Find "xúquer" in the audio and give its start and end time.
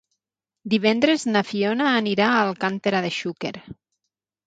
3.23-3.57